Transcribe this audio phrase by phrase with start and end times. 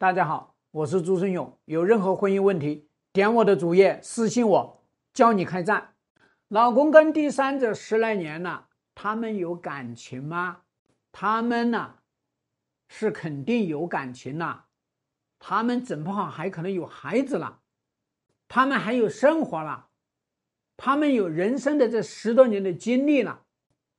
[0.00, 1.58] 大家好，我是朱生勇。
[1.66, 5.92] 有任何婚姻问题，点我的主页私信我，教你开战。
[6.48, 10.62] 老公跟第三者十来年了，他们有感情吗？
[11.12, 11.96] 他们呢，
[12.88, 14.68] 是肯定有感情了。
[15.38, 17.60] 他们整不好还可能有孩子了，
[18.48, 19.88] 他们还有生活了，
[20.78, 23.42] 他们有人生的这十多年的经历了。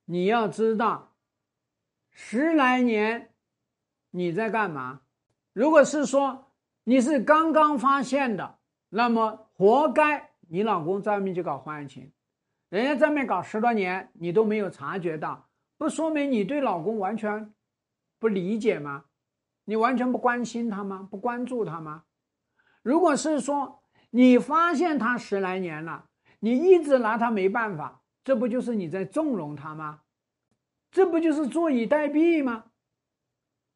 [0.06, 1.14] 你要知道，
[2.10, 3.32] 十来年
[4.10, 5.01] 你在干嘛？
[5.52, 6.52] 如果是说
[6.84, 12.10] 你是刚刚发现的，那么活该你老公在外面去搞婚外情，
[12.68, 17.52] 人家在外面搞十多年，你都没有察觉到，不说明你对老公完全
[18.18, 19.04] 不理解吗？
[19.64, 21.06] 你完全不关心他吗？
[21.10, 22.04] 不关注他吗？
[22.82, 26.06] 如果是说你发现他十来年了，
[26.40, 30.00] 你一直拿他没办法，这不就是你在纵容他吗？
[30.90, 32.64] 这不就是坐以待毙吗？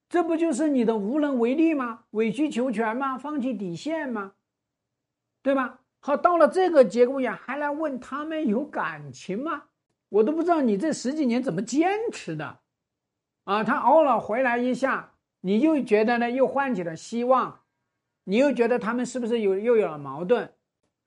[0.08, 2.04] 这不就是你的无能为力吗？
[2.12, 3.18] 委曲求全吗？
[3.18, 4.34] 放弃底线吗？
[5.42, 5.80] 对吧？
[5.98, 9.64] 好，到了这个节骨眼还来问他们有感情吗？
[10.08, 12.60] 我都不知道你这十几年怎么坚持的，
[13.42, 17.62] 啊，他偶尔回来一下，你又觉得呢，又唤起了希望，
[18.22, 20.52] 你又觉得他们是不是有又有了矛盾？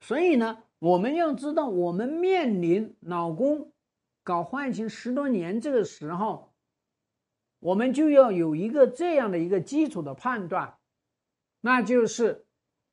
[0.00, 3.72] 所以呢，我们要知道，我们面临老公
[4.22, 6.49] 搞婚外情十多年这个时候。
[7.60, 10.78] 我们就要有一个这样的一个基础的判断，
[11.60, 12.46] 那就是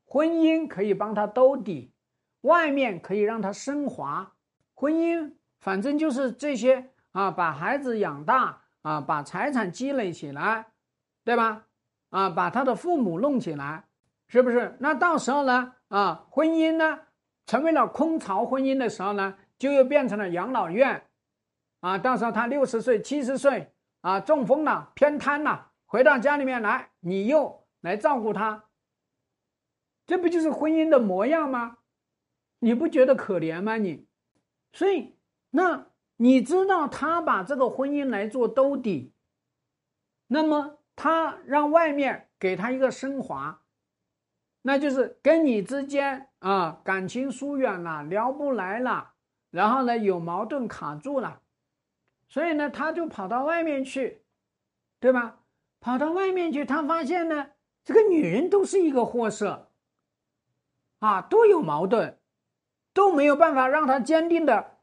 [0.05, 1.93] 婚姻可以帮他兜底，
[2.41, 4.33] 外面可以让他升华。
[4.73, 10.67] 婚姻反正就是这些啊，把孩子养大啊，把财产积累起来，
[11.23, 11.65] 对吧？
[12.09, 13.85] 啊，把他的父母弄起来，
[14.27, 14.75] 是不是？
[14.79, 15.73] 那到时候呢？
[15.87, 16.99] 啊，婚姻呢，
[17.45, 21.07] 成为了空巢婚姻的时候呢，就又变成了养老院，
[21.79, 23.71] 啊，到时候他六十岁、七十岁。
[24.01, 28.65] 啊，中风了，偏瘫了，回到家里面来，你又来照顾他，
[30.05, 31.79] 这不就是婚姻的模样吗？
[32.59, 33.77] 你不觉得可怜吗？
[33.77, 34.07] 你，
[34.71, 35.17] 所以
[35.52, 35.87] 那
[36.17, 39.13] 你知道他把这个婚姻来做兜底，
[40.27, 43.61] 那么他让外面给他一个升华，
[44.61, 49.13] 那就是跟你之间啊感情疏远了，聊不来了，
[49.52, 51.41] 然后呢有矛盾卡住了。
[52.27, 54.21] 所以呢，他就跑到外面去，
[54.99, 55.39] 对吧？
[55.80, 57.52] 跑到外面去，他发现呢，
[57.86, 59.70] 这个女人都是一个货色，
[60.99, 62.17] 啊，都有矛盾，
[62.93, 64.80] 都没有办法让他坚定的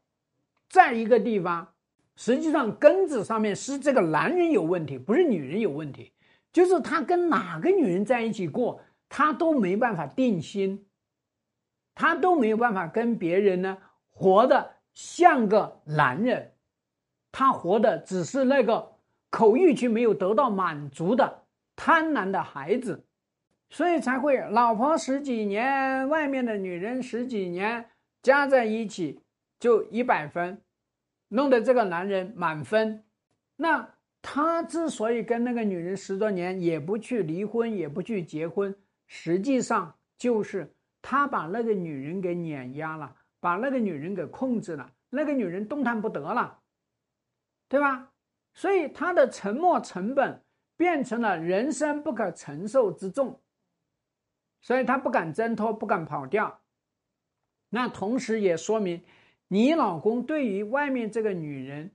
[0.69, 1.75] 在一个地方。
[2.17, 6.13] 实际上，根子上面是这个男人有问题，不是女人有问题，
[6.53, 10.87] 就是他跟哪个女人在一起过，他都没办法定心，
[11.93, 13.77] 他都没有办法跟别人呢
[14.09, 16.54] 活的像个男人。
[17.37, 18.93] 他活的只是那个
[19.29, 21.43] 口欲区没有得到满足的
[21.75, 23.05] 贪婪的孩子，
[23.69, 27.87] 所以才会老婆十几年，外面的女人十几年，
[28.23, 29.21] 加在一起
[29.59, 30.63] 就一百分，
[31.27, 33.03] 弄得这个男人满分。
[33.57, 33.89] 那
[34.23, 38.73] 他之所以跟那个女人十多年也不去离婚，也不去结婚，
[39.09, 40.73] 实际上就是
[41.03, 46.61] 他把那个女人给碾压了，把那个女人给控制了，那个女人动弹不得了。
[47.75, 48.09] 对吧？
[48.53, 50.41] 所以他的沉默成本
[50.77, 53.41] 变成了人生不可承受之重，
[54.61, 56.61] 所以他不敢挣脱，不敢跑掉。
[57.71, 59.03] 那同时也说明，
[59.49, 61.91] 你老公对于外面这个女人，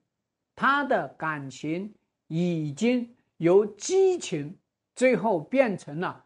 [0.53, 1.96] 他的感情
[2.28, 4.59] 已经由激情，
[4.94, 6.25] 最后变成了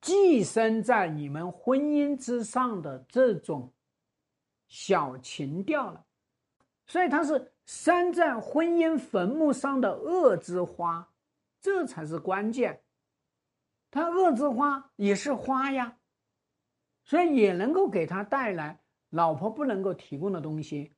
[0.00, 3.70] 寄生在你们婚姻之上的这种
[4.68, 6.02] 小情调了。
[6.90, 7.54] 所以他是。
[7.66, 11.08] 山在婚姻坟墓上的恶之花，
[11.60, 12.82] 这才是关键。
[13.92, 15.98] 他恶之花也是花呀，
[17.04, 18.80] 所以也能够给他带来
[19.10, 20.96] 老婆不能够提供的东西，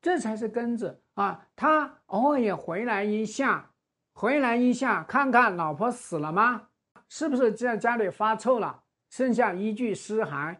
[0.00, 1.46] 这才是根子啊。
[1.54, 3.74] 他偶尔也回来一下，
[4.14, 6.68] 回来一下看看老婆死了吗？
[7.10, 10.56] 是不是在家里发臭了，剩下一具尸骸，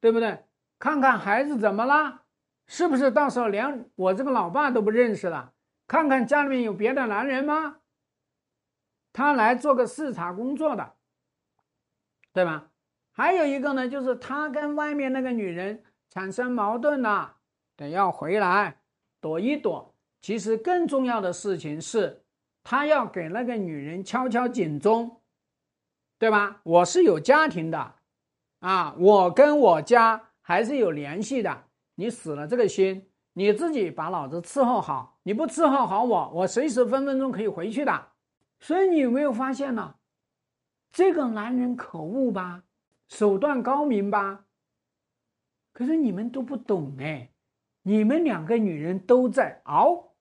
[0.00, 0.46] 对不对？
[0.78, 2.22] 看看孩子怎么了？
[2.66, 5.52] 是不是到时候连我这个老爸都不认识了？
[5.86, 7.76] 看看家里面有别的男人吗？
[9.12, 10.94] 他来做个视察工作的，
[12.32, 12.70] 对吧？
[13.12, 17.36] 还有一个呢，就是他跟外面那个女人产生矛盾了，
[17.76, 18.76] 得要回来
[19.20, 19.94] 躲一躲。
[20.20, 22.24] 其实更重要的事情是，
[22.64, 25.20] 他要给那个女人敲敲警钟，
[26.18, 26.60] 对吧？
[26.64, 27.94] 我是有家庭的，
[28.60, 31.64] 啊，我跟我家还是有联系的。
[31.94, 35.18] 你死了这个心，你自己把老子伺候好。
[35.22, 38.08] 你不伺候好我，我随时分分钟可以回去的。
[38.60, 39.94] 所以你有没有发现呢？
[40.92, 42.62] 这个男人可恶吧，
[43.08, 44.44] 手段高明吧。
[45.72, 47.30] 可是你们都不懂哎，
[47.82, 50.14] 你们两个女人都在熬，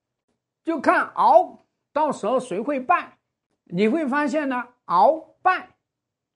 [0.64, 1.60] 就看熬
[1.92, 3.20] 到时候谁会败。
[3.66, 5.76] 你会发现呢，熬败，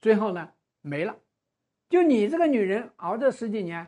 [0.01, 0.49] 最后呢
[0.81, 1.15] 没了。
[1.89, 3.87] 就你这个女人熬这十几年，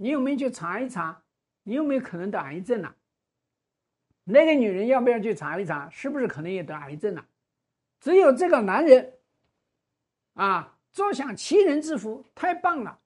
[0.00, 1.22] 你有没有去查一查，
[1.62, 2.96] 你有没有可能得癌症了？
[4.24, 7.26] 那个女人要不要去查一查，是不是可能也得癌症了？
[8.00, 9.12] 只有这个男人。
[10.34, 12.98] 啊，坐享其人之福，太棒了，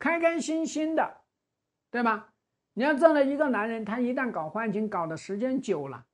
[0.00, 1.18] 开开心心的，
[1.92, 2.32] 对吧？
[2.72, 6.04] 你要知道，一个男人他一旦搞婚情搞的时间久了，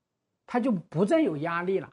[0.44, 1.90] 他就不再有压力了。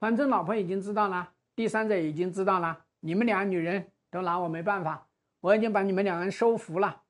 [0.00, 5.07] 反正老婆已经知道了，第三者已经知道了，你们俩女人都拿我没办法，
[5.40, 7.02] 我已经把你们两个人收服了，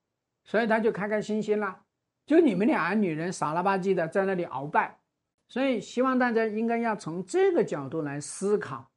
[0.45, 1.85] 所以他就开开心心了。
[2.27, 4.99] 就你们俩女人傻了吧唧的在那里鳌拜，
[5.49, 8.91] 所以希望大家应该要从这个角度来思考。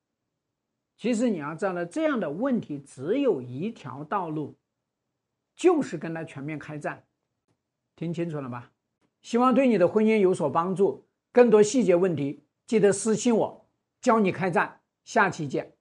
[0.97, 4.57] 其实你要知道，这样的问题只有一条道路，
[5.55, 7.03] 就是跟他全面开战。
[7.95, 8.71] 听清楚了吧？
[9.21, 11.07] 希望对你的婚姻有所帮助。
[11.31, 13.69] 更多细节问题，记得私信我，
[14.01, 14.81] 教你开战。
[15.05, 15.73] 下期见。